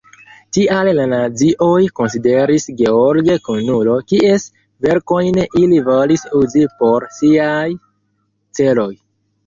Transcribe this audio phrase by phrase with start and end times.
[0.55, 4.49] Tial la nazioj konsideris George kunulo, kies
[4.89, 7.65] verkojn ili volis uzi por siaj
[8.61, 8.95] celoj.